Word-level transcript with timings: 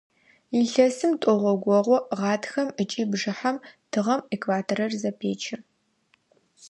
Илъэсым 0.59 1.11
тӀогъогогъо– 1.21 1.97
гъатхэм 2.19 2.67
ыкӀи 2.81 3.03
бжыхьэм 3.11 3.57
тыгъэм 3.91 4.21
экваторыр 4.35 4.91
зэпечы. 5.01 5.55